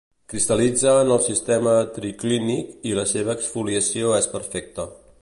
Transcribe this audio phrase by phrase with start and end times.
[0.31, 4.93] Cristal·litza en el sistema triclínic, i la seva exfoliació és perfecta.